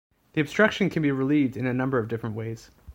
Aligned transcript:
The 0.33 0.41
obstruction 0.41 0.89
can 0.89 1.03
be 1.03 1.11
relieved 1.11 1.55
in 1.55 1.67
a 1.67 1.75
number 1.75 1.99
of 1.99 2.07
different 2.07 2.35
ways. 2.35 2.71